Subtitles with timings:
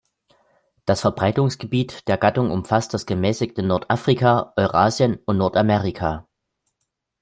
[0.85, 6.27] Das Verbreitungsgebiet der Gattung umfasst das gemäßigte Nordafrika, Eurasien und Nordamerika.